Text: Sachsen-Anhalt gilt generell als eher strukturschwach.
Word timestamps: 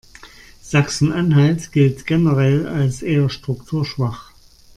Sachsen-Anhalt 0.63 1.71
gilt 1.71 2.07
generell 2.07 2.65
als 2.67 3.03
eher 3.03 3.29
strukturschwach. 3.29 4.31